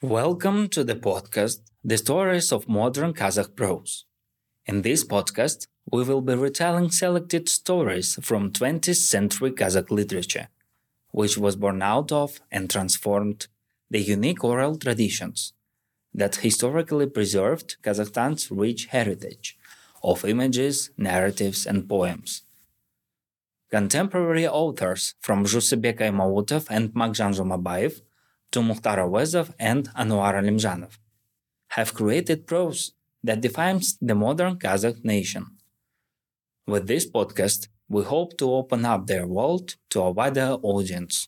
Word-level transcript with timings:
Welcome 0.00 0.68
to 0.68 0.84
the 0.84 0.94
podcast, 0.94 1.58
The 1.82 1.98
Stories 1.98 2.52
of 2.52 2.68
Modern 2.68 3.14
Kazakh 3.14 3.56
Prose. 3.56 4.04
In 4.64 4.82
this 4.82 5.02
podcast, 5.04 5.66
we 5.90 6.04
will 6.04 6.20
be 6.20 6.34
retelling 6.34 6.90
selected 6.90 7.48
stories 7.48 8.18
from 8.22 8.52
20th 8.52 8.94
century 8.94 9.50
Kazakh 9.50 9.90
literature, 9.90 10.48
which 11.10 11.36
was 11.36 11.56
born 11.56 11.82
out 11.82 12.12
of 12.12 12.40
and 12.52 12.70
transformed 12.70 13.48
the 13.90 14.00
unique 14.00 14.44
oral 14.44 14.76
traditions 14.76 15.52
that 16.14 16.36
historically 16.36 17.06
preserved 17.06 17.76
Kazakhstan's 17.82 18.50
rich 18.52 18.86
heritage 18.86 19.58
of 20.02 20.24
images, 20.24 20.90
narratives, 20.96 21.66
and 21.66 21.88
poems. 21.88 22.42
Contemporary 23.68 24.46
authors 24.46 25.16
from 25.18 25.44
Zhusybek 25.44 25.98
Aymautov 25.98 26.68
and 26.70 26.94
Maghjan 26.94 27.34
Zhomabayev 27.34 28.00
to 28.52 28.60
Mukhtar 28.60 28.98
Auezov 28.98 29.54
and 29.58 29.88
Anwar 29.94 30.34
Alimjanov 30.34 30.98
have 31.70 31.92
created 31.92 32.46
prose 32.46 32.92
that 33.24 33.40
defines 33.40 33.98
the 34.00 34.14
modern 34.14 34.56
Kazakh 34.56 35.04
nation. 35.04 35.58
With 36.68 36.86
this 36.86 37.10
podcast, 37.10 37.66
we 37.88 38.04
hope 38.04 38.36
to 38.38 38.52
open 38.52 38.84
up 38.84 39.08
their 39.08 39.26
world 39.26 39.74
to 39.90 40.00
a 40.00 40.12
wider 40.12 40.56
audience. 40.62 41.26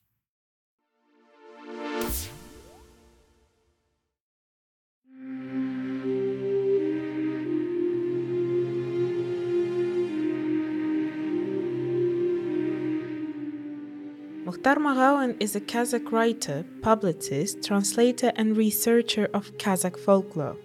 Mukhtar 14.49 14.79
Magauin 14.79 15.37
is 15.41 15.55
a 15.55 15.61
Kazakh 15.61 16.11
writer, 16.11 16.65
publicist, 16.81 17.63
translator, 17.63 18.33
and 18.35 18.57
researcher 18.57 19.29
of 19.35 19.53
Kazakh 19.59 19.99
folklore. 19.99 20.57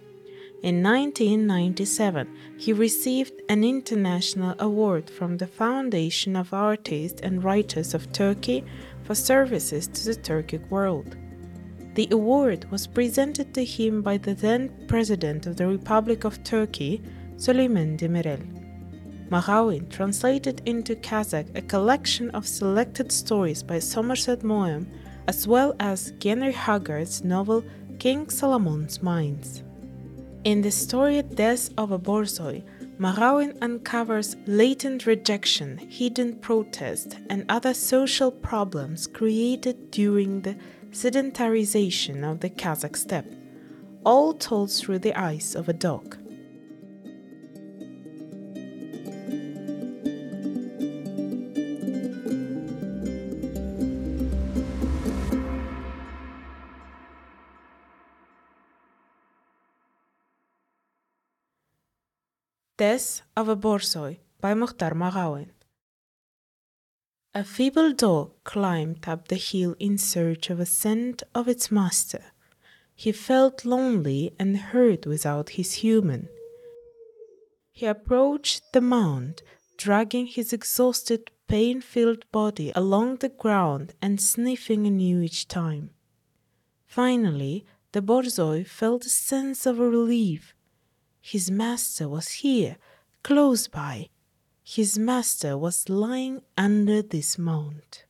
In 0.62 0.82
1997, 0.82 2.26
he 2.56 2.72
received 2.72 3.34
an 3.50 3.62
international 3.62 4.54
award 4.58 5.10
from 5.10 5.36
the 5.36 5.46
Foundation 5.46 6.34
of 6.34 6.54
Artists 6.54 7.20
and 7.20 7.44
Writers 7.44 7.92
of 7.92 8.10
Turkey 8.10 8.64
for 9.02 9.14
services 9.14 9.86
to 9.88 10.04
the 10.06 10.14
Turkic 10.14 10.66
world. 10.70 11.18
The 11.94 12.08
award 12.10 12.64
was 12.70 12.86
presented 12.86 13.52
to 13.52 13.66
him 13.66 14.00
by 14.00 14.16
the 14.16 14.32
then 14.32 14.86
President 14.88 15.46
of 15.46 15.58
the 15.58 15.66
Republic 15.66 16.24
of 16.24 16.42
Turkey, 16.42 17.02
Süleyman 17.36 17.98
Demirel. 17.98 18.63
Magauin 19.30 19.88
translated 19.88 20.60
into 20.66 20.94
Kazakh 20.96 21.56
a 21.56 21.62
collection 21.62 22.30
of 22.30 22.46
selected 22.46 23.10
stories 23.10 23.62
by 23.62 23.78
Somerset 23.78 24.44
Maugham, 24.44 24.86
as 25.26 25.48
well 25.48 25.74
as 25.80 26.12
Henry 26.22 26.52
Haggard's 26.52 27.24
novel 27.24 27.64
King 27.98 28.28
Solomon's 28.28 29.02
Mines. 29.02 29.62
In 30.44 30.60
the 30.60 30.70
story 30.70 31.22
Death 31.22 31.70
of 31.78 31.90
a 31.90 31.98
Borzoi, 31.98 32.62
Magauin 32.98 33.56
uncovers 33.62 34.36
latent 34.46 35.06
rejection, 35.06 35.78
hidden 35.78 36.36
protest, 36.36 37.18
and 37.30 37.44
other 37.48 37.72
social 37.72 38.30
problems 38.30 39.06
created 39.06 39.90
during 39.90 40.42
the 40.42 40.56
sedentarization 40.90 42.30
of 42.30 42.40
the 42.40 42.50
Kazakh 42.50 42.96
steppe, 42.96 43.32
all 44.04 44.34
told 44.34 44.70
through 44.70 44.98
the 44.98 45.18
eyes 45.18 45.56
of 45.56 45.68
a 45.68 45.72
dog. 45.72 46.18
Death 62.76 63.22
of 63.36 63.48
a 63.48 63.54
Borzoi 63.54 64.18
by 64.40 64.52
Mukhtar 64.52 64.94
Magauin. 64.96 65.52
A 67.32 67.44
feeble 67.44 67.92
dog 67.92 68.32
climbed 68.42 69.06
up 69.06 69.28
the 69.28 69.36
hill 69.36 69.76
in 69.78 69.96
search 69.96 70.50
of 70.50 70.58
a 70.58 70.66
scent 70.66 71.22
of 71.36 71.46
its 71.46 71.70
master. 71.70 72.32
He 72.96 73.12
felt 73.12 73.64
lonely 73.64 74.34
and 74.40 74.56
hurt 74.56 75.06
without 75.06 75.50
his 75.50 75.74
human. 75.84 76.28
He 77.70 77.86
approached 77.86 78.64
the 78.72 78.80
mound, 78.80 79.42
dragging 79.76 80.26
his 80.26 80.52
exhausted, 80.52 81.30
pain 81.46 81.80
filled 81.80 82.24
body 82.32 82.72
along 82.74 83.18
the 83.18 83.28
ground 83.28 83.94
and 84.02 84.20
sniffing 84.20 84.84
anew 84.84 85.20
each 85.20 85.46
time. 85.46 85.90
Finally, 86.86 87.66
the 87.92 88.02
Borzoi 88.02 88.66
felt 88.66 89.06
a 89.06 89.10
sense 89.10 89.64
of 89.64 89.78
relief 89.78 90.53
his 91.26 91.50
master 91.50 92.06
was 92.06 92.28
here, 92.28 92.76
close 93.22 93.66
by. 93.66 94.10
His 94.62 94.98
master 94.98 95.56
was 95.56 95.88
lying 95.88 96.42
under 96.58 97.00
this 97.00 97.38
mound. 97.38 98.04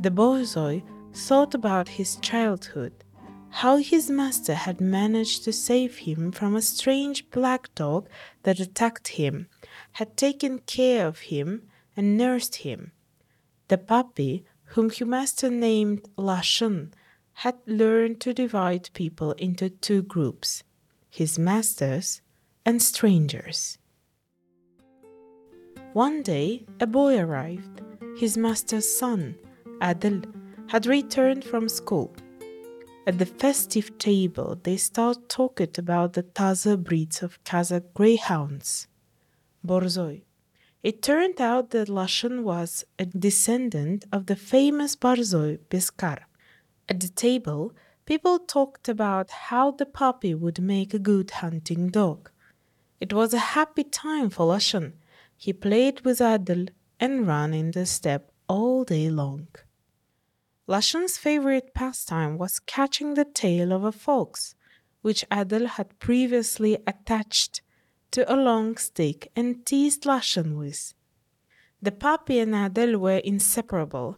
The 0.00 0.10
borzoi 0.10 0.82
thought 1.12 1.54
about 1.54 1.88
his 1.90 2.16
childhood, 2.16 3.04
how 3.52 3.76
his 3.76 4.10
master 4.10 4.54
had 4.54 4.80
managed 4.80 5.44
to 5.44 5.52
save 5.52 5.98
him 5.98 6.32
from 6.32 6.56
a 6.56 6.62
strange 6.62 7.30
black 7.30 7.72
dog 7.74 8.08
that 8.44 8.58
attacked 8.58 9.08
him 9.08 9.46
had 9.92 10.16
taken 10.16 10.58
care 10.60 11.06
of 11.06 11.18
him 11.18 11.62
and 11.94 12.16
nursed 12.16 12.56
him. 12.56 12.92
The 13.68 13.76
puppy, 13.76 14.44
whom 14.72 14.88
his 14.88 15.06
master 15.06 15.50
named 15.50 16.08
Lashun, 16.16 16.92
had 17.34 17.56
learned 17.66 18.20
to 18.22 18.32
divide 18.32 18.88
people 18.94 19.32
into 19.32 19.68
two 19.68 20.02
groups 20.02 20.62
his 21.10 21.38
masters 21.38 22.22
and 22.64 22.80
strangers. 22.80 23.76
One 25.92 26.22
day, 26.22 26.64
a 26.80 26.86
boy 26.86 27.18
arrived. 27.18 27.82
His 28.16 28.38
master's 28.38 28.88
son, 28.90 29.36
Adil, 29.82 30.24
had 30.68 30.86
returned 30.86 31.44
from 31.44 31.68
school. 31.68 32.14
At 33.04 33.18
the 33.18 33.26
festive 33.26 33.98
table, 33.98 34.60
they 34.62 34.76
start 34.76 35.28
talking 35.28 35.70
about 35.76 36.12
the 36.12 36.22
Tazy 36.22 36.80
breeds 36.80 37.20
of 37.20 37.42
Kazakh 37.42 37.92
greyhounds. 37.94 38.86
Borzoi. 39.66 40.22
It 40.84 41.02
turned 41.02 41.40
out 41.40 41.70
that 41.70 41.88
Lashun 41.88 42.44
was 42.44 42.84
a 43.00 43.06
descendant 43.06 44.04
of 44.12 44.26
the 44.26 44.36
famous 44.36 44.94
Borzoi 44.94 45.58
Beskar. 45.68 46.18
At 46.88 47.00
the 47.00 47.08
table, 47.08 47.72
people 48.06 48.38
talked 48.38 48.88
about 48.88 49.30
how 49.50 49.72
the 49.72 49.86
puppy 49.86 50.32
would 50.32 50.60
make 50.62 50.94
a 50.94 51.00
good 51.00 51.32
hunting 51.32 51.88
dog. 51.88 52.30
It 53.00 53.12
was 53.12 53.34
a 53.34 53.48
happy 53.56 53.82
time 53.82 54.30
for 54.30 54.46
Lashun. 54.46 54.92
He 55.36 55.52
played 55.52 56.02
with 56.02 56.20
Adel 56.20 56.66
and 57.00 57.26
ran 57.26 57.52
in 57.52 57.72
the 57.72 57.84
steppe 57.84 58.30
all 58.46 58.84
day 58.84 59.10
long. 59.10 59.48
Lashun's 60.72 61.18
favorite 61.18 61.74
pastime 61.74 62.38
was 62.38 62.58
catching 62.58 63.12
the 63.12 63.26
tail 63.26 63.74
of 63.74 63.84
a 63.84 63.92
fox, 63.92 64.54
which 65.02 65.22
Adel 65.30 65.66
had 65.66 65.98
previously 65.98 66.78
attached 66.86 67.60
to 68.10 68.24
a 68.32 68.34
long 68.34 68.78
stick 68.78 69.30
and 69.36 69.66
teased 69.66 70.06
Lashun 70.06 70.56
with. 70.56 70.94
The 71.82 71.92
puppy 71.92 72.38
and 72.38 72.54
Adel 72.54 72.96
were 72.96 73.18
inseparable. 73.18 74.16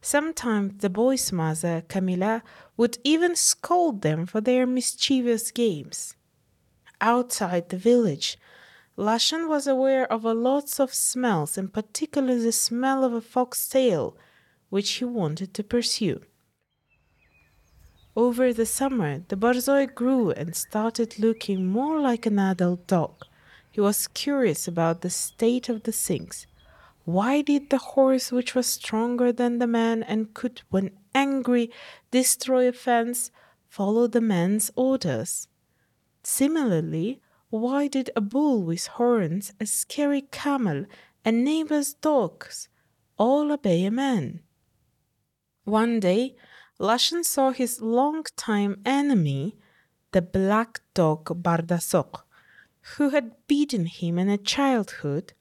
Sometimes 0.00 0.74
the 0.78 0.88
boy's 0.88 1.32
mother, 1.32 1.82
Camilla, 1.88 2.44
would 2.76 2.98
even 3.02 3.34
scold 3.34 4.02
them 4.02 4.24
for 4.26 4.40
their 4.40 4.68
mischievous 4.68 5.50
games. 5.50 6.14
Outside 7.00 7.70
the 7.70 7.76
village, 7.76 8.38
Lashun 8.96 9.48
was 9.48 9.66
aware 9.66 10.10
of 10.12 10.24
a 10.24 10.34
lots 10.34 10.78
of 10.78 10.92
smells, 10.92 11.56
in 11.56 11.68
particular 11.68 12.38
the 12.38 12.52
smell 12.52 13.04
of 13.04 13.14
a 13.14 13.22
fox 13.22 13.66
tail, 13.68 14.16
which 14.68 14.90
he 14.92 15.04
wanted 15.04 15.54
to 15.54 15.64
pursue. 15.64 16.20
Over 18.14 18.52
the 18.52 18.66
summer, 18.66 19.24
the 19.28 19.36
Borzoi 19.36 19.86
grew 19.86 20.32
and 20.32 20.54
started 20.54 21.18
looking 21.18 21.66
more 21.66 21.98
like 21.98 22.26
an 22.26 22.38
adult 22.38 22.86
dog. 22.86 23.24
He 23.70 23.80
was 23.80 24.06
curious 24.06 24.68
about 24.68 25.00
the 25.00 25.08
state 25.08 25.70
of 25.70 25.84
the 25.84 25.92
things. 25.92 26.46
Why 27.06 27.40
did 27.40 27.70
the 27.70 27.78
horse, 27.78 28.30
which 28.30 28.54
was 28.54 28.66
stronger 28.66 29.32
than 29.32 29.58
the 29.58 29.66
man 29.66 30.02
and 30.02 30.34
could, 30.34 30.60
when 30.68 30.90
angry, 31.14 31.70
destroy 32.10 32.68
a 32.68 32.72
fence, 32.72 33.30
follow 33.70 34.06
the 34.06 34.20
man's 34.20 34.70
orders? 34.76 35.48
Similarly, 36.22 37.21
why 37.52 37.86
did 37.86 38.08
a 38.16 38.20
bull 38.22 38.62
with 38.62 38.86
horns, 38.86 39.52
a 39.60 39.66
scary 39.66 40.22
camel, 40.22 40.86
and 41.22 41.44
neighbor's 41.44 41.92
dogs 41.92 42.70
all 43.18 43.52
obey 43.52 43.84
a 43.84 43.90
man? 43.90 44.40
One 45.64 46.00
day, 46.00 46.34
Lashan 46.80 47.22
saw 47.22 47.50
his 47.50 47.82
longtime 47.82 48.80
enemy, 48.86 49.58
the 50.12 50.22
black 50.22 50.80
dog 50.94 51.26
Bardasok, 51.42 52.22
who 52.96 53.10
had 53.10 53.46
beaten 53.46 53.84
him 53.84 54.18
in 54.18 54.42
childhood. 54.44 55.34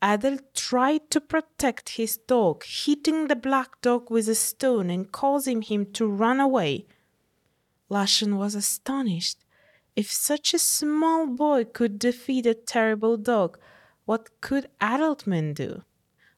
Adel 0.00 0.38
tried 0.54 1.10
to 1.10 1.20
protect 1.20 1.88
his 1.88 2.18
dog, 2.18 2.62
hitting 2.64 3.26
the 3.26 3.34
black 3.34 3.80
dog 3.80 4.12
with 4.12 4.28
a 4.28 4.36
stone 4.36 4.90
and 4.90 5.10
causing 5.10 5.62
him 5.62 5.86
to 5.94 6.06
run 6.06 6.38
away. 6.38 6.86
Lashan 7.90 8.36
was 8.36 8.54
astonished. 8.54 9.44
If 9.98 10.12
such 10.12 10.54
a 10.54 10.60
small 10.60 11.26
boy 11.26 11.64
could 11.64 11.98
defeat 11.98 12.46
a 12.46 12.54
terrible 12.54 13.16
dog, 13.16 13.58
what 14.04 14.40
could 14.40 14.70
adult 14.80 15.26
men 15.26 15.54
do? 15.54 15.82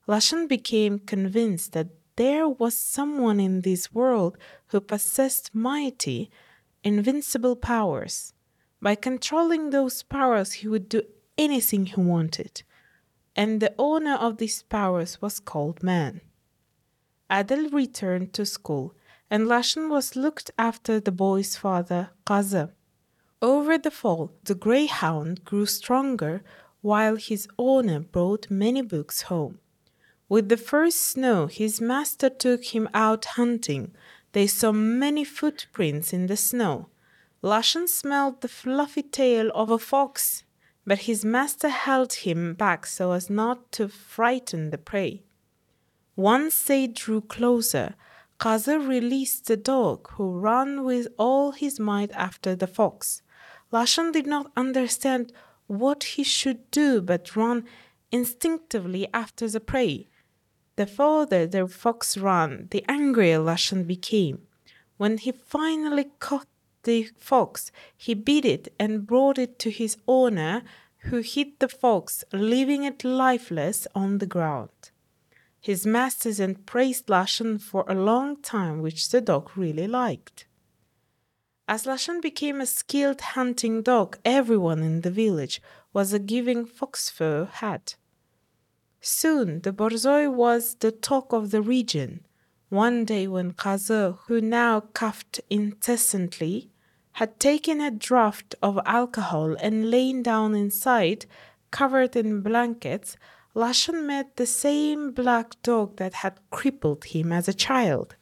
Lashan 0.09 0.49
became 0.49 0.99
convinced 0.99 1.73
that 1.73 1.91
there 2.17 2.49
was 2.49 2.75
someone 2.75 3.39
in 3.39 3.61
this 3.61 3.93
world 3.93 4.39
who 4.69 4.81
possessed 4.81 5.55
mighty, 5.55 6.31
invincible 6.83 7.55
powers. 7.55 8.33
By 8.81 8.95
controlling 8.95 9.69
those 9.69 10.05
powers, 10.05 10.53
he 10.53 10.67
would 10.67 10.89
do 10.89 11.03
anything 11.37 11.85
he 11.85 12.01
wanted. 12.01 12.63
And 13.37 13.61
the 13.61 13.75
owner 13.79 14.15
of 14.15 14.39
these 14.39 14.63
powers 14.63 15.21
was 15.21 15.39
called 15.39 15.83
man. 15.83 16.23
Adel 17.29 17.69
returned 17.69 18.33
to 18.33 18.47
school, 18.47 18.95
and 19.29 19.47
Lashan 19.47 19.91
was 19.91 20.17
looked 20.17 20.51
after 20.59 20.99
the 20.99 21.13
boy's 21.13 21.57
father, 21.57 22.09
Qaza. 22.25 22.71
Over 23.43 23.79
the 23.79 23.91
fall, 23.91 24.33
the 24.45 24.55
greyhound 24.55 25.47
grew 25.47 25.65
stronger 25.65 26.43
while 26.83 27.17
his 27.17 27.49
owner 27.59 28.01
brought 28.01 28.51
many 28.51 28.83
books 28.83 29.23
home. 29.23 29.59
With 30.29 30.51
the 30.51 30.59
first 30.59 31.01
snow, 31.01 31.47
his 31.47 31.81
master 31.81 32.29
took 32.29 32.65
him 32.65 32.87
out 32.93 33.25
hunting. 33.25 33.93
They 34.33 34.47
saw 34.47 34.73
many 34.73 35.25
footprints 35.25 36.13
in 36.13 36.27
the 36.27 36.37
snow. 36.37 36.89
Lashan 37.43 37.89
smelled 37.89 38.43
the 38.43 38.49
fluffy 38.49 39.03
tail 39.03 39.51
of 39.55 39.71
a 39.71 39.79
fox, 39.79 40.45
but 40.87 41.01
his 41.01 41.25
master 41.25 41.71
held 41.71 42.13
him 42.13 42.53
back 42.53 42.85
so 42.85 43.13
as 43.13 43.31
not 43.31 43.73
to 43.73 43.89
frighten 43.89 44.69
the 44.69 44.79
prey. 44.79 45.23
Once 46.15 46.63
they 46.63 46.87
drew 46.87 47.23
closer, 47.23 47.95
Qaza 48.39 48.79
released 48.87 49.47
the 49.47 49.57
dog, 49.57 50.11
who 50.13 50.39
ran 50.39 50.85
with 50.85 51.09
all 51.19 51.53
his 51.53 51.81
might 51.81 52.13
after 52.13 52.55
the 52.55 52.67
fox. 52.67 53.23
Lashan 53.73 54.13
did 54.13 54.27
not 54.27 54.51
understand 54.57 55.33
what 55.67 56.03
he 56.03 56.25
should 56.25 56.71
do 56.71 57.01
but 57.01 57.37
run 57.37 57.65
instinctively 58.11 59.09
after 59.15 59.49
the 59.49 59.61
prey. 59.61 60.09
The 60.77 60.87
farther 60.87 61.47
the 61.47 61.69
fox 61.69 62.17
ran, 62.17 62.69
the 62.71 62.85
angrier 62.89 63.39
Lashan 63.39 63.87
became. 63.87 64.47
When 64.97 65.19
he 65.19 65.33
finally 65.33 66.07
caught 66.19 66.49
the 66.83 67.11
fox, 67.19 67.71
he 67.97 68.15
beat 68.15 68.45
it 68.45 68.73
and 68.79 69.07
brought 69.07 69.39
it 69.39 69.59
to 69.61 69.71
his 69.71 69.97
owner, 70.09 70.63
who 71.05 71.21
hit 71.21 71.61
the 71.61 71.69
fox, 71.69 72.25
leaving 72.33 72.85
it 72.85 73.05
lifeless 73.05 73.87
on 73.95 74.19
the 74.19 74.27
ground. 74.27 74.91
His 75.61 75.87
masters 75.87 76.39
then 76.39 76.57
praised 76.57 77.07
Lashan 77.07 77.61
for 77.61 77.85
a 77.89 77.95
long 77.95 78.37
time, 78.37 78.81
which 78.81 79.11
the 79.11 79.21
dog 79.21 79.51
really 79.57 79.87
liked. 79.87 80.47
As 81.71 81.85
Lashan 81.85 82.21
became 82.21 82.61
a 82.61 82.67
skilled 82.67 83.21
hunting 83.21 83.81
dog, 83.81 84.19
everyone 84.25 84.81
in 84.83 85.03
the 85.03 85.11
village 85.13 85.63
was 85.93 86.13
a 86.13 86.19
giving 86.19 86.67
fox 86.67 87.09
fur 87.09 87.45
hat. 87.45 87.95
Soon 89.01 89.61
the 89.61 89.73
Borzoi 89.73 90.29
was 90.29 90.75
the 90.81 90.91
talk 90.91 91.33
of 91.33 91.53
the 91.53 91.63
region. 91.63 92.27
One 92.71 93.05
day 93.05 93.29
when 93.29 93.53
Qaza, 93.53 94.19
who 94.27 94.41
now 94.41 94.81
coughed 94.81 95.39
incessantly, 95.49 96.73
had 97.13 97.39
taken 97.39 97.81
a 97.81 97.93
draught 97.93 98.57
of 98.61 98.81
alcohol 98.85 99.55
and 99.63 99.93
lain 99.93 100.25
down 100.25 100.57
inside, 100.57 101.27
covered 101.71 102.17
in 102.17 102.41
blankets, 102.41 103.17
Lashan 103.55 104.07
met 104.07 104.35
the 104.39 104.47
same 104.47 105.13
black 105.13 105.55
dog 105.63 105.99
that 105.99 106.15
had 106.15 106.41
crippled 106.51 107.05
him 107.05 107.31
as 107.31 107.47
a 107.47 107.55
child. 107.55 108.17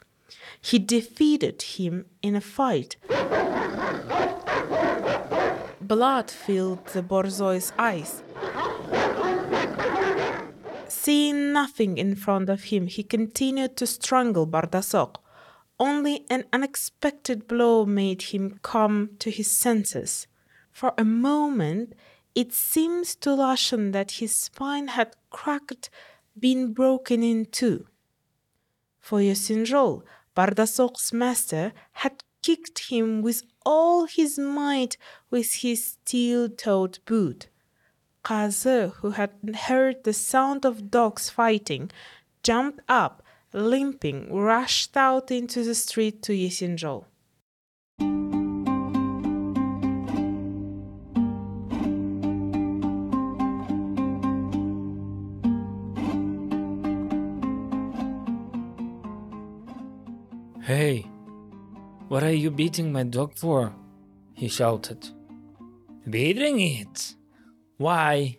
He 0.60 0.78
defeated 0.78 1.62
him 1.62 2.06
in 2.22 2.36
a 2.36 2.40
fight. 2.40 2.96
Blood 5.80 6.30
filled 6.30 6.86
the 6.88 7.02
Borzoi's 7.02 7.72
eyes. 7.78 8.22
Seeing 10.88 11.52
nothing 11.52 11.96
in 11.96 12.14
front 12.14 12.50
of 12.50 12.64
him, 12.64 12.86
he 12.86 13.02
continued 13.02 13.76
to 13.76 13.86
strangle 13.86 14.46
Bardasok. 14.46 15.16
Only 15.80 16.26
an 16.28 16.44
unexpected 16.52 17.46
blow 17.46 17.86
made 17.86 18.22
him 18.22 18.58
come 18.62 19.10
to 19.20 19.30
his 19.30 19.50
senses. 19.50 20.26
For 20.72 20.92
a 20.98 21.04
moment, 21.04 21.94
it 22.34 22.52
seemed 22.52 23.06
to 23.22 23.30
Lashan 23.30 23.92
that 23.92 24.12
his 24.12 24.34
spine 24.34 24.88
had 24.88 25.16
cracked, 25.30 25.88
been 26.38 26.72
broken 26.72 27.22
in 27.22 27.46
two. 27.46 27.86
For 29.00 29.20
Yesinjol, 29.20 30.02
Bardasok's 30.38 31.12
master 31.12 31.72
had 31.94 32.22
kicked 32.44 32.90
him 32.90 33.22
with 33.22 33.42
all 33.66 34.06
his 34.06 34.38
might 34.38 34.96
with 35.30 35.52
his 35.52 35.84
steel 35.84 36.48
toed 36.48 37.00
boot. 37.06 37.48
Qaza, 38.24 38.92
who 38.98 39.10
had 39.10 39.32
heard 39.66 40.04
the 40.04 40.12
sound 40.12 40.64
of 40.64 40.92
dogs 40.92 41.28
fighting, 41.28 41.90
jumped 42.44 42.82
up, 42.88 43.20
limping, 43.52 44.32
rushed 44.32 44.96
out 44.96 45.32
into 45.32 45.64
the 45.64 45.74
street 45.74 46.22
to 46.22 46.32
Yesinjol. 46.32 47.06
Are 62.28 62.42
you 62.44 62.50
beating 62.50 62.92
my 62.92 63.02
dog 63.04 63.34
for? 63.36 63.74
he 64.34 64.48
shouted. 64.48 65.08
Beating 66.08 66.60
it? 66.60 67.14
Why, 67.76 68.38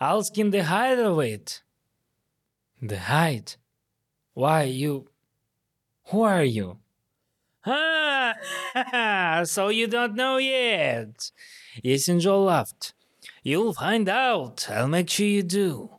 I'll 0.00 0.22
skin 0.22 0.50
the 0.50 0.64
hide 0.64 0.98
of 0.98 1.18
it. 1.20 1.62
The 2.80 2.98
hide? 2.98 3.54
Why, 4.34 4.64
you. 4.64 5.08
Who 6.06 6.22
are 6.22 6.44
you? 6.44 6.78
Ah, 7.64 8.34
so 9.44 9.68
you 9.68 9.86
don't 9.86 10.14
know 10.14 10.38
yet. 10.38 11.30
Yesinjol 11.84 12.46
laughed. 12.46 12.94
You'll 13.42 13.72
find 13.72 14.08
out. 14.08 14.68
I'll 14.70 14.88
make 14.88 15.10
sure 15.10 15.26
you 15.26 15.42
do. 15.42 15.90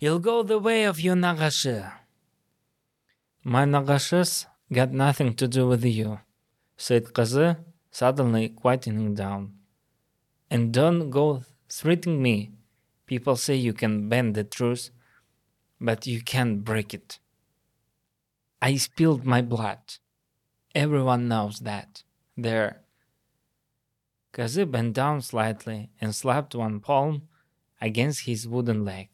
You'll 0.00 0.18
go 0.18 0.42
the 0.42 0.58
way 0.58 0.84
of 0.84 1.00
your 1.00 1.16
Nagasha. 1.16 1.94
My 3.42 3.64
Nagashas 3.64 4.46
got 4.72 4.92
nothing 4.92 5.34
to 5.34 5.48
do 5.48 5.66
with 5.66 5.84
you, 5.84 6.20
said 6.78 7.06
Qaza, 7.12 7.58
suddenly 7.90 8.48
quietening 8.48 9.14
down. 9.14 9.52
And 10.50 10.72
don't 10.72 11.10
go 11.10 11.42
threatening 11.68 12.22
me. 12.22 12.52
People 13.04 13.36
say 13.36 13.56
you 13.56 13.74
can 13.74 14.08
bend 14.08 14.34
the 14.34 14.44
truth, 14.44 14.90
but 15.80 16.06
you 16.06 16.22
can't 16.22 16.64
break 16.64 16.94
it. 16.94 17.18
I 18.62 18.76
spilled 18.76 19.24
my 19.24 19.42
blood. 19.42 19.98
Everyone 20.74 21.28
knows 21.28 21.58
that. 21.60 22.04
There. 22.36 22.82
Qaza 24.32 24.70
bent 24.70 24.94
down 24.94 25.20
slightly 25.22 25.90
and 26.00 26.14
slapped 26.14 26.54
one 26.54 26.78
palm 26.80 27.22
against 27.80 28.26
his 28.26 28.46
wooden 28.46 28.84
leg. 28.84 29.08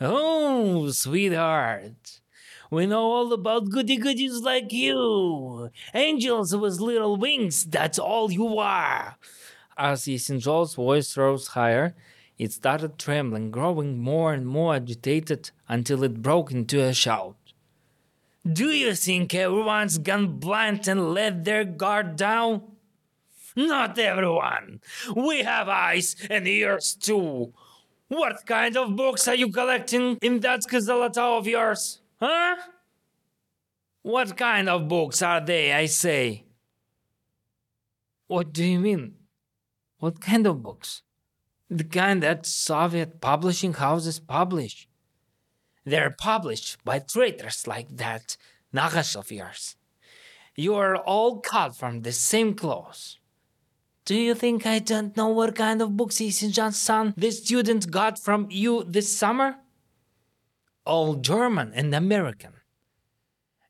Oh, 0.00 0.90
sweetheart, 0.90 2.20
we 2.70 2.86
know 2.86 3.02
all 3.12 3.32
about 3.32 3.70
goody 3.70 3.96
goodies 3.96 4.40
like 4.40 4.72
you. 4.72 5.70
Angels 5.94 6.54
with 6.54 6.80
little 6.80 7.16
wings, 7.16 7.64
that's 7.64 7.98
all 7.98 8.30
you 8.30 8.58
are. 8.58 9.16
As 9.76 10.04
Yesinjol's 10.04 10.74
voice 10.74 11.16
rose 11.16 11.48
higher, 11.48 11.94
it 12.38 12.52
started 12.52 12.98
trembling, 12.98 13.50
growing 13.50 13.98
more 13.98 14.32
and 14.32 14.46
more 14.46 14.74
agitated 14.74 15.50
until 15.68 16.02
it 16.02 16.22
broke 16.22 16.50
into 16.50 16.82
a 16.82 16.92
shout. 16.92 17.36
Do 18.50 18.68
you 18.68 18.94
think 18.94 19.34
everyone's 19.34 19.98
gone 19.98 20.38
blind 20.38 20.86
and 20.86 21.12
let 21.12 21.44
their 21.44 21.64
guard 21.64 22.16
down? 22.16 22.62
Not 23.56 23.98
everyone. 23.98 24.80
We 25.16 25.42
have 25.42 25.68
eyes 25.68 26.14
and 26.30 26.46
ears 26.46 26.94
too. 26.94 27.52
What 28.08 28.46
kind 28.46 28.76
of 28.76 28.94
books 28.94 29.26
are 29.26 29.34
you 29.34 29.50
collecting 29.50 30.18
in 30.22 30.40
that 30.40 30.60
skazalata 30.60 31.38
of 31.38 31.46
yours? 31.46 32.00
Huh? 32.20 32.56
What 34.02 34.36
kind 34.36 34.68
of 34.68 34.88
books 34.88 35.20
are 35.20 35.40
they, 35.40 35.72
I 35.72 35.86
say? 35.86 36.44
What 38.26 38.52
do 38.52 38.64
you 38.64 38.78
mean? 38.80 39.14
What 39.98 40.20
kind 40.20 40.46
of 40.46 40.62
books? 40.62 41.02
The 41.68 41.84
kind 41.84 42.22
that 42.22 42.46
Soviet 42.46 43.20
publishing 43.20 43.74
houses 43.74 44.18
publish. 44.20 44.88
They're 45.84 46.10
published 46.10 46.78
by 46.84 47.00
traitors 47.00 47.66
like 47.66 47.96
that. 47.96 48.36
Nachash 48.74 49.16
of 49.16 49.30
yours. 49.30 49.76
You 50.54 50.74
are 50.74 50.96
all 50.96 51.40
cut 51.40 51.76
from 51.76 52.02
the 52.02 52.12
same 52.12 52.54
cloth. 52.54 53.16
Do 54.04 54.14
you 54.14 54.34
think 54.34 54.66
I 54.66 54.78
don't 54.78 55.16
know 55.16 55.28
what 55.28 55.54
kind 55.54 55.82
of 55.82 55.96
books 55.96 56.18
John's 56.18 56.78
son, 56.78 57.12
the 57.16 57.30
student, 57.30 57.90
got 57.90 58.18
from 58.18 58.46
you 58.50 58.84
this 58.84 59.16
summer? 59.16 59.56
All 60.86 61.16
German 61.16 61.72
and 61.74 61.94
American. 61.94 62.52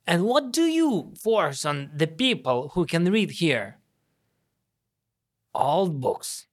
And 0.06 0.24
what 0.24 0.52
do 0.52 0.62
you 0.62 1.14
force 1.20 1.64
on 1.64 1.90
the 1.92 2.06
people 2.06 2.70
who 2.74 2.86
can 2.86 3.10
read 3.10 3.32
here? 3.32 3.78
Old 5.54 6.00
books, 6.00 6.46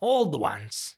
old 0.00 0.40
ones. 0.40 0.96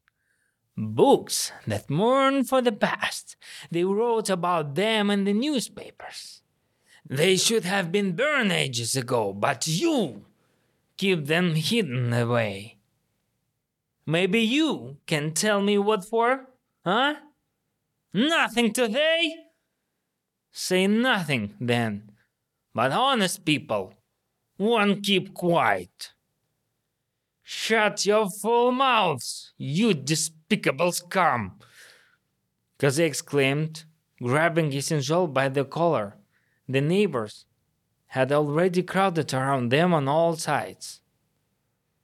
Books 0.77 1.53
that 1.67 1.91
mourn 1.91 2.45
for 2.45 2.63
the 2.63 2.73
past. 2.73 3.37
They 3.71 3.85
wrote 3.85 4.31
about 4.31 4.77
them 4.77 5.11
in 5.11 5.25
the 5.25 5.35
newspapers. 5.35 6.41
They 7.05 7.37
should 7.37 7.65
have 7.65 7.93
been 7.93 8.13
burned 8.13 8.53
ages 8.53 8.97
ago, 8.97 9.35
but 9.35 9.67
you 9.67 10.25
keep 10.97 11.27
them 11.27 11.55
hidden 11.55 12.13
away. 12.13 12.79
Maybe 14.07 14.41
you 14.41 14.99
can 15.07 15.33
tell 15.33 15.61
me 15.61 15.77
what 15.77 16.05
for? 16.05 16.49
Huh? 16.85 17.17
Nothing 18.13 18.73
today? 18.73 19.35
Say 20.51 20.87
nothing 20.89 21.55
then. 21.61 22.11
But 22.75 22.91
honest 22.93 23.45
people 23.45 23.95
won't 24.59 25.05
keep 25.05 25.33
quiet. 25.33 26.13
Shut 27.43 28.07
your 28.07 28.29
full 28.29 28.73
mouths, 28.73 29.53
you 29.57 29.95
despicable 29.95 30.93
scum! 30.93 31.59
Kaze 32.79 32.99
exclaimed, 32.99 33.85
grabbing 34.23 34.71
Yesenjol 34.71 35.33
by 35.33 35.49
the 35.49 35.65
collar. 35.65 36.17
The 36.69 36.81
neighbors 36.81 37.47
had 38.07 38.33
already 38.33 38.83
crowded 38.83 39.33
around 39.35 39.71
them 39.71 39.95
on 39.95 40.09
all 40.09 40.37
sides. 40.37 41.01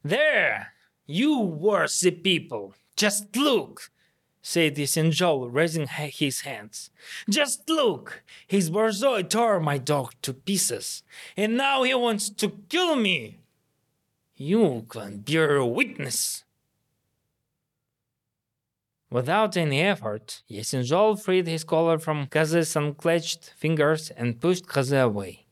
There! 0.03 0.73
You 1.07 1.41
worthy 1.41 2.11
people! 2.13 2.75
Just 2.97 3.37
look! 3.37 3.91
Said 4.49 4.77
Yesenjol, 4.77 5.49
raising 5.53 5.89
his 5.89 6.43
hands. 6.43 6.91
Just 7.29 7.69
look! 7.69 8.23
His 8.47 8.71
borzoi 8.71 9.29
tore 9.29 9.59
my 9.59 9.77
dog 9.77 10.15
to 10.23 10.33
pieces, 10.33 11.03
and 11.37 11.57
now 11.57 11.83
he 11.83 11.93
wants 11.95 12.31
to 12.31 12.51
kill 12.69 12.95
me! 12.95 13.41
You 14.37 14.87
can 14.89 15.19
bear 15.19 15.65
witness. 15.65 16.45
Without 19.11 19.57
any 19.57 19.81
effort, 19.81 20.43
Yesenjol 20.49 21.21
freed 21.21 21.49
his 21.49 21.65
collar 21.65 21.99
from 21.99 22.29
Kaze's 22.29 22.77
unclenched 22.77 23.53
fingers 23.57 24.11
and 24.11 24.41
pushed 24.41 24.69
Kaze 24.69 24.93
away. 24.93 25.47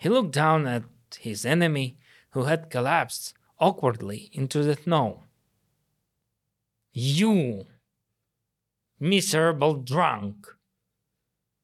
He 0.00 0.08
looked 0.08 0.32
down 0.32 0.66
at 0.66 0.82
his 1.20 1.46
enemy, 1.46 1.96
who 2.30 2.42
had 2.44 2.70
collapsed 2.70 3.34
awkwardly 3.60 4.30
into 4.32 4.64
the 4.64 4.74
snow. 4.74 5.22
You 6.92 7.66
miserable 9.00 9.74
drunk! 9.74 10.46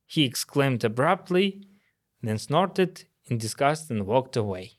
he 0.07 0.25
exclaimed 0.25 0.83
abruptly, 0.83 1.63
then 2.23 2.39
snorted 2.39 3.05
in 3.27 3.39
disgust 3.39 3.91
and 3.91 4.07
walked 4.07 4.37
away. 4.37 4.73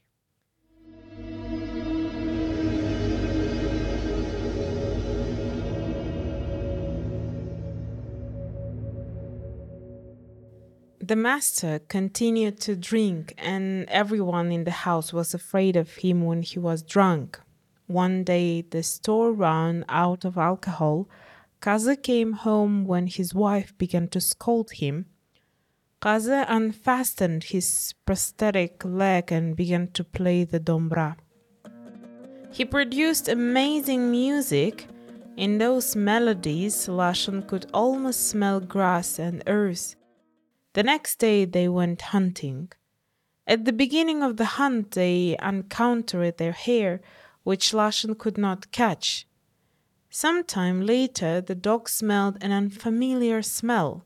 The 11.07 11.15
master 11.15 11.79
continued 11.87 12.59
to 12.61 12.75
drink, 12.75 13.33
and 13.37 13.87
everyone 13.87 14.51
in 14.51 14.65
the 14.65 14.71
house 14.71 15.13
was 15.13 15.33
afraid 15.33 15.77
of 15.77 15.95
him 15.95 16.25
when 16.25 16.41
he 16.41 16.59
was 16.59 16.81
drunk. 16.81 17.39
One 17.85 18.25
day, 18.25 18.61
the 18.61 18.83
store 18.83 19.31
ran 19.31 19.85
out 19.87 20.25
of 20.25 20.37
alcohol. 20.37 21.07
Kaze 21.61 21.97
came 22.01 22.33
home 22.33 22.85
when 22.85 23.07
his 23.07 23.33
wife 23.33 23.77
began 23.77 24.07
to 24.09 24.21
scold 24.21 24.71
him. 24.71 25.05
Kaze 26.01 26.45
unfastened 26.47 27.45
his 27.45 27.93
prosthetic 28.05 28.85
leg 28.85 29.31
and 29.31 29.55
began 29.55 29.87
to 29.87 30.03
play 30.03 30.43
the 30.43 30.59
dombra. 30.59 31.17
He 32.51 32.65
produced 32.65 33.27
amazing 33.27 34.09
music. 34.11 34.87
In 35.35 35.57
those 35.57 35.95
melodies, 35.95 36.87
Lashon 36.87 37.47
could 37.47 37.67
almost 37.73 38.27
smell 38.27 38.59
grass 38.59 39.19
and 39.19 39.43
earth. 39.45 39.95
The 40.73 40.83
next 40.83 41.19
day 41.19 41.45
they 41.45 41.67
went 41.67 42.01
hunting. 42.01 42.71
At 43.45 43.65
the 43.65 43.73
beginning 43.73 44.23
of 44.23 44.37
the 44.37 44.45
hunt, 44.45 44.91
they 44.91 45.37
encountered 45.41 46.37
their 46.37 46.53
hare, 46.53 47.01
which 47.43 47.71
Lashon 47.71 48.17
could 48.17 48.37
not 48.37 48.71
catch. 48.71 49.26
Some 50.09 50.43
time 50.43 50.81
later, 50.81 51.41
the 51.41 51.55
dog 51.55 51.89
smelled 51.89 52.37
an 52.41 52.51
unfamiliar 52.51 53.41
smell. 53.41 54.05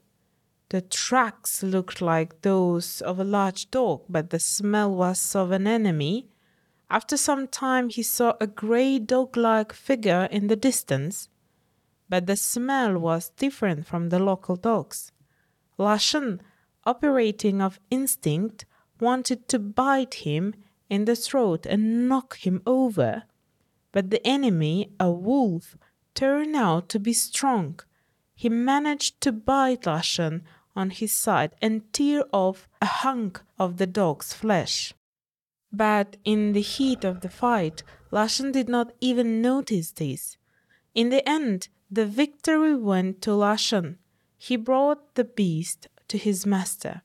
The 0.70 0.82
tracks 0.82 1.64
looked 1.64 2.02
like 2.02 2.42
those 2.42 3.02
of 3.02 3.20
a 3.20 3.24
large 3.24 3.70
dog, 3.72 4.04
but 4.10 4.30
the 4.30 4.40
smell 4.40 4.94
was 4.94 5.36
of 5.36 5.52
an 5.52 5.68
enemy. 5.68 6.28
After 6.90 7.18
some 7.18 7.48
time, 7.48 7.90
he 7.90 8.04
saw 8.04 8.34
a 8.42 8.48
grey 8.48 9.00
dog 9.00 9.38
like 9.38 9.74
figure 9.74 10.28
in 10.32 10.48
the 10.48 10.56
distance, 10.56 11.30
but 12.10 12.26
the 12.26 12.36
smell 12.36 12.98
was 12.98 13.30
different 13.30 13.86
from 13.86 14.10
the 14.10 14.20
local 14.20 14.56
dogs. 14.56 15.12
Lashon 15.78 16.42
operating 16.86 17.62
of 17.62 17.80
instinct, 17.90 18.66
wanted 19.00 19.48
to 19.50 19.60
bite 19.60 20.16
him 20.16 20.54
in 20.90 21.06
the 21.06 21.16
throat 21.16 21.66
and 21.66 22.08
knock 22.08 22.38
him 22.38 22.62
over. 22.66 23.24
But 23.92 24.10
the 24.10 24.26
enemy, 24.26 24.92
a 25.00 25.12
wolf, 25.12 25.78
turned 26.14 26.56
out 26.56 26.90
to 26.90 27.00
be 27.00 27.14
strong. 27.14 27.80
He 28.36 28.50
managed 28.50 29.22
to 29.22 29.32
bite 29.32 29.84
Lashon 29.84 30.42
on 30.76 30.90
his 30.90 31.14
side 31.14 31.56
and 31.62 31.92
tear 31.94 32.24
off 32.32 32.68
a 32.82 32.86
hunk 32.86 33.42
of 33.60 33.78
the 33.78 33.88
dog's 33.88 34.34
flesh. 34.34 34.94
But 35.72 36.18
in 36.26 36.54
the 36.54 36.62
heat 36.62 37.04
of 37.04 37.22
the 37.22 37.30
fight, 37.30 37.84
Lashon 38.12 38.52
did 38.52 38.68
not 38.68 38.94
even 39.00 39.42
notice 39.42 39.92
this. 39.92 40.38
In 40.94 41.10
the 41.10 41.28
end, 41.28 41.70
the 41.90 42.06
victory 42.06 42.76
went 42.76 43.22
to 43.22 43.32
Lashon. 43.32 43.98
He 44.38 44.56
brought 44.56 45.16
the 45.16 45.24
beast 45.24 45.88
to 46.08 46.18
his 46.18 46.46
master. 46.46 47.04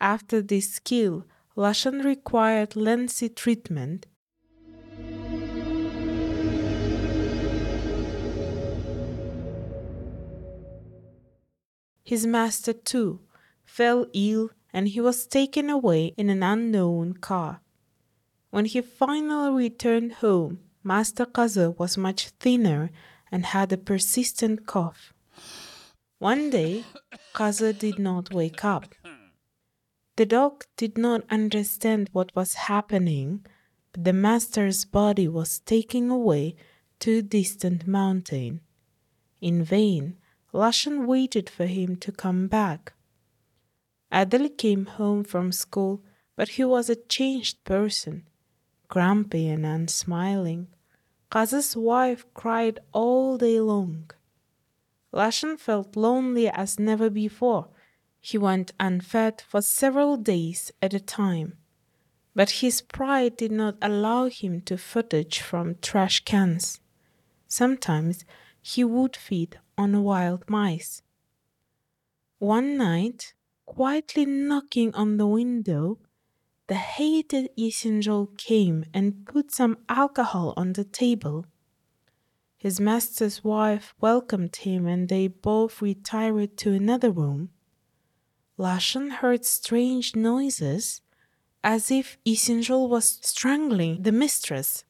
After 0.00 0.42
this 0.42 0.74
skill, 0.74 1.24
Lashon 1.56 2.04
required 2.04 2.76
lengthy 2.76 3.28
treatment. 3.28 4.06
His 12.12 12.26
master, 12.26 12.74
too, 12.74 13.20
fell 13.64 14.04
ill 14.12 14.50
and 14.70 14.86
he 14.86 15.00
was 15.00 15.26
taken 15.26 15.70
away 15.70 16.12
in 16.18 16.28
an 16.28 16.42
unknown 16.42 17.14
car. 17.14 17.62
When 18.50 18.66
he 18.66 18.82
finally 18.82 19.50
returned 19.50 20.12
home, 20.24 20.58
Master 20.84 21.24
Kaze 21.24 21.68
was 21.78 21.96
much 21.96 22.28
thinner 22.38 22.90
and 23.30 23.46
had 23.46 23.72
a 23.72 23.78
persistent 23.78 24.66
cough. 24.66 25.14
One 26.18 26.50
day, 26.50 26.84
Kaze 27.34 27.72
did 27.78 27.98
not 27.98 28.34
wake 28.34 28.62
up. 28.62 28.94
The 30.16 30.26
dog 30.26 30.66
did 30.76 30.98
not 30.98 31.22
understand 31.30 32.10
what 32.12 32.36
was 32.36 32.68
happening, 32.68 33.46
but 33.94 34.04
the 34.04 34.12
master's 34.12 34.84
body 34.84 35.28
was 35.28 35.60
taken 35.60 36.10
away 36.10 36.56
to 36.98 37.20
a 37.20 37.22
distant 37.22 37.86
mountain. 37.86 38.60
In 39.40 39.64
vain, 39.64 40.18
Lashon 40.52 41.06
waited 41.06 41.48
for 41.48 41.66
him 41.66 41.96
to 41.96 42.12
come 42.12 42.46
back. 42.46 42.92
Adel 44.10 44.50
came 44.50 44.84
home 44.84 45.24
from 45.24 45.50
school, 45.50 46.02
but 46.36 46.50
he 46.50 46.64
was 46.64 46.90
a 46.90 46.96
changed 46.96 47.64
person, 47.64 48.28
grumpy 48.88 49.48
and 49.48 49.64
unsmiling. 49.64 50.66
Kaze's 51.30 51.74
wife 51.74 52.26
cried 52.34 52.78
all 52.92 53.38
day 53.38 53.58
long. 53.60 54.10
Lashon 55.12 55.58
felt 55.58 55.96
lonely 55.96 56.48
as 56.48 56.78
never 56.78 57.08
before. 57.08 57.68
He 58.20 58.36
went 58.36 58.72
unfed 58.78 59.40
for 59.40 59.62
several 59.62 60.18
days 60.18 60.70
at 60.82 60.92
a 60.92 61.00
time. 61.00 61.56
But 62.34 62.60
his 62.62 62.82
pride 62.82 63.36
did 63.36 63.52
not 63.52 63.76
allow 63.80 64.28
him 64.28 64.60
to 64.62 64.76
footage 64.76 65.40
from 65.40 65.76
trash 65.80 66.20
cans. 66.24 66.80
Sometimes 67.48 68.24
he 68.60 68.84
would 68.84 69.16
feed 69.16 69.58
on 69.82 70.04
wild 70.04 70.48
mice. 70.48 71.02
One 72.38 72.76
night, 72.76 73.34
quietly 73.66 74.24
knocking 74.24 74.94
on 74.94 75.16
the 75.16 75.26
window, 75.26 75.98
the 76.68 76.76
hated 76.76 77.50
Yesenjol 77.58 78.38
came 78.38 78.84
and 78.94 79.26
put 79.26 79.52
some 79.52 79.78
alcohol 79.88 80.54
on 80.56 80.74
the 80.74 80.84
table. 80.84 81.46
His 82.56 82.78
master's 82.78 83.42
wife 83.42 83.92
welcomed 84.00 84.54
him 84.54 84.86
and 84.86 85.08
they 85.08 85.26
both 85.26 85.82
retired 85.82 86.56
to 86.58 86.72
another 86.72 87.10
room. 87.10 87.50
Lashan 88.56 89.10
heard 89.20 89.44
strange 89.44 90.14
noises 90.14 91.00
as 91.64 91.90
if 91.90 92.18
Isinjol 92.24 92.88
was 92.88 93.18
strangling 93.22 94.02
the 94.02 94.12
mistress. 94.12 94.84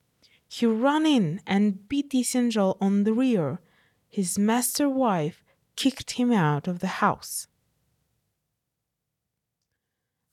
He 0.47 0.67
ran 0.67 1.07
in 1.07 1.41
and 1.47 1.89
beat 1.89 2.11
Isinjol 2.11 2.77
on 2.79 3.05
the 3.05 3.15
rear. 3.15 3.61
His 4.13 4.39
master 4.39 4.91
wife 4.91 5.43
kicked 5.75 6.13
him 6.13 6.31
out 6.31 6.69
of 6.69 6.81
the 6.81 7.01
house. 7.01 7.47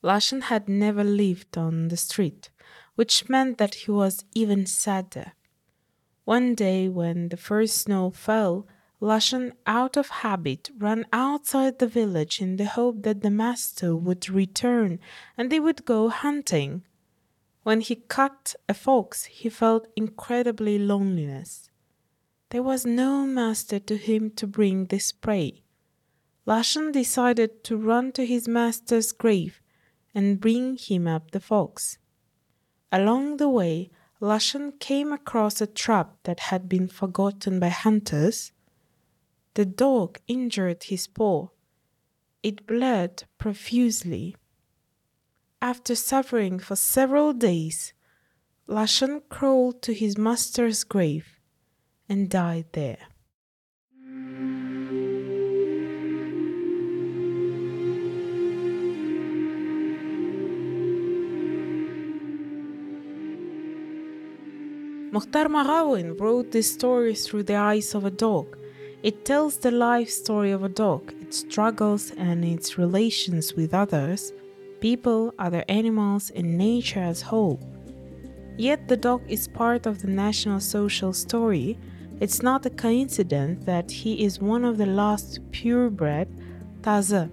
Lashan 0.03 0.41
had 0.43 0.67
never 0.67 1.01
lived 1.01 1.57
on 1.57 1.88
the 1.88 1.95
street, 1.95 2.50
which 2.95 3.29
meant 3.29 3.57
that 3.57 3.75
he 3.75 3.91
was 3.91 4.25
even 4.36 4.65
sadder. 4.65 5.31
One 6.25 6.55
day, 6.55 6.89
when 6.89 7.29
the 7.29 7.38
first 7.38 7.77
snow 7.77 8.12
fell, 8.12 8.67
Lashan, 9.00 9.53
out 9.65 9.95
of 9.95 10.09
habit, 10.09 10.71
ran 10.77 11.05
outside 11.13 11.79
the 11.79 11.88
village 11.88 12.41
in 12.41 12.57
the 12.57 12.65
hope 12.65 13.03
that 13.03 13.21
the 13.21 13.31
master 13.31 13.95
would 13.95 14.27
return 14.29 15.00
and 15.38 15.50
they 15.50 15.62
would 15.62 15.86
go 15.86 16.09
hunting. 16.09 16.83
When 17.63 17.79
he 17.79 17.95
cut 17.95 18.55
a 18.67 18.74
fox, 18.74 19.24
he 19.24 19.48
felt 19.48 19.88
incredibly 19.95 20.77
loneliness. 20.77 21.68
There 22.51 22.63
was 22.63 22.84
no 22.84 23.27
master 23.27 23.77
to 23.79 23.96
him 23.96 24.32
to 24.32 24.48
bring 24.48 24.86
this 24.86 25.12
prey. 25.12 25.62
Lashan 26.48 26.91
decided 26.91 27.63
to 27.65 27.77
run 27.77 28.12
to 28.13 28.25
his 28.25 28.48
master's 28.48 29.12
grave 29.12 29.62
and 30.15 30.39
bring 30.39 30.75
him 30.75 31.08
up 31.08 31.29
the 31.29 31.39
fox. 31.39 32.00
Along 32.91 33.38
the 33.38 33.50
way, 33.50 33.91
Lashan 34.20 34.79
came 34.79 35.13
across 35.13 35.62
a 35.62 35.68
trap 35.68 36.18
that 36.24 36.39
had 36.39 36.68
been 36.68 36.88
forgotten 36.88 37.60
by 37.60 37.70
hunters. 37.70 38.51
The 39.53 39.65
dog 39.65 40.18
injured 40.27 40.86
his 40.86 41.06
paw. 41.06 41.50
It 42.41 42.65
bled 42.65 43.25
profusely. 43.38 44.36
After 45.62 45.94
suffering 45.94 46.58
for 46.58 46.75
several 46.75 47.32
days, 47.34 47.94
Lashan 48.68 49.22
crawled 49.29 49.84
to 49.84 49.94
his 49.94 50.18
master's 50.18 50.84
grave 50.84 51.38
and 52.09 52.29
died 52.29 52.65
there. 52.73 52.97
Mukhtar 65.11 65.49
Magauin 65.49 66.15
wrote 66.17 66.51
this 66.51 66.71
story 66.71 67.15
through 67.15 67.43
the 67.43 67.55
eyes 67.55 67.95
of 67.95 68.05
a 68.05 68.11
dog. 68.11 68.55
It 69.01 69.25
tells 69.25 69.57
the 69.57 69.71
life 69.71 70.09
story 70.09 70.51
of 70.51 70.63
a 70.63 70.69
dog, 70.69 71.13
its 71.21 71.39
struggles 71.39 72.11
and 72.11 72.45
its 72.45 72.77
relations 72.77 73.55
with 73.55 73.73
others, 73.73 74.31
people, 74.81 75.33
other 75.39 75.65
animals, 75.67 76.29
and 76.29 76.57
nature 76.57 76.99
as 76.99 77.21
whole. 77.21 77.59
Yet 78.57 78.87
the 78.87 78.97
dog 78.97 79.21
is 79.27 79.47
part 79.47 79.87
of 79.87 80.01
the 80.01 80.09
national 80.09 80.59
social 80.59 81.13
story. 81.13 81.77
It's 82.19 82.41
not 82.41 82.65
a 82.65 82.69
coincidence 82.69 83.65
that 83.65 83.91
he 83.91 84.23
is 84.23 84.39
one 84.39 84.65
of 84.65 84.77
the 84.77 84.85
last 84.85 85.39
purebred 85.51 86.27
Tazy, 86.81 87.29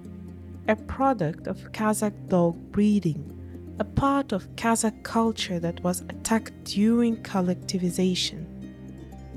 a 0.69 0.77
product 0.77 1.47
of 1.47 1.73
Kazakh 1.73 2.29
dog 2.29 2.57
breeding 2.73 3.37
a 3.79 3.85
part 3.85 4.33
of 4.33 4.49
Kazakh 4.57 5.03
culture 5.03 5.59
that 5.59 5.83
was 5.83 6.01
attacked 6.09 6.65
during 6.65 7.17
collectivization. 7.19 8.47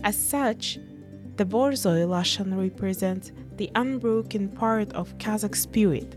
As 0.04 0.17
such, 0.17 0.80
the 1.36 1.45
Borzoi 1.45 2.08
Lashan 2.08 2.58
represents 2.58 3.32
the 3.58 3.69
unbroken 3.76 4.47
part 4.50 4.93
of 4.93 5.17
Kazakh 5.17 5.56
spirit. 5.56 6.15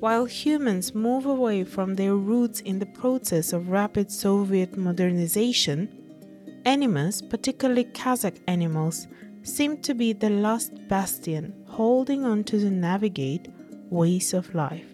While 0.00 0.24
humans 0.24 0.94
move 0.94 1.26
away 1.26 1.64
from 1.64 1.94
their 1.94 2.14
roots 2.14 2.60
in 2.60 2.78
the 2.78 2.86
process 2.86 3.52
of 3.52 3.68
rapid 3.68 4.10
Soviet 4.10 4.76
modernization, 4.76 5.88
animals, 6.66 7.22
particularly 7.22 7.84
Kazakh 7.84 8.40
animals, 8.48 9.06
seem 9.42 9.80
to 9.82 9.94
be 9.94 10.12
the 10.12 10.28
last 10.28 10.72
bastion 10.88 11.54
holding 11.68 12.24
on 12.24 12.42
to 12.44 12.58
the 12.58 12.70
navigate 12.70 13.46
ways 13.88 14.34
of 14.34 14.52
life. 14.52 14.84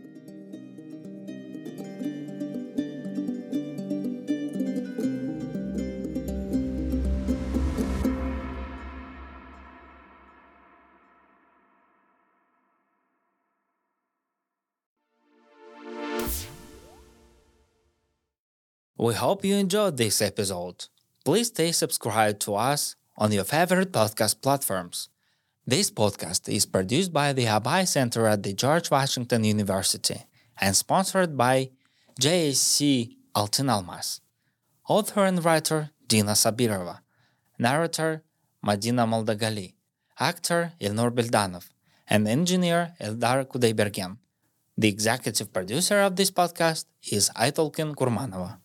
We 18.98 19.14
hope 19.14 19.44
you 19.44 19.56
enjoyed 19.56 19.96
this 19.96 20.22
episode. 20.22 20.86
Please 21.24 21.48
stay 21.48 21.70
subscribed 21.70 22.40
to 22.40 22.56
us 22.56 22.96
on 23.16 23.30
your 23.30 23.44
favorite 23.44 23.92
podcast 23.92 24.42
platforms. 24.42 25.08
This 25.64 25.88
podcast 25.88 26.48
is 26.48 26.66
produced 26.66 27.12
by 27.12 27.32
the 27.32 27.44
Abai 27.44 27.86
Center 27.86 28.26
at 28.26 28.42
the 28.42 28.52
George 28.52 28.90
Washington 28.90 29.44
University 29.44 30.18
and 30.60 30.74
sponsored 30.74 31.36
by 31.36 31.70
JSC 32.20 33.14
Altin 33.36 33.70
Almas. 33.70 34.20
Author 34.88 35.24
and 35.24 35.44
writer 35.44 35.90
Dina 36.08 36.32
Sabirova. 36.32 36.98
Narrator 37.56 38.24
Madina 38.66 39.06
Moldagali. 39.06 39.74
Actor 40.18 40.72
Ilnur 40.80 41.12
Bildanov. 41.12 41.70
And 42.08 42.26
engineer 42.26 42.94
Eldar 43.00 43.46
Kudaibergen. 43.46 44.18
The 44.76 44.88
executive 44.88 45.52
producer 45.52 46.00
of 46.00 46.16
this 46.16 46.32
podcast 46.32 46.86
is 47.12 47.30
Aitolkin 47.36 47.94
Kurmanova. 47.94 48.61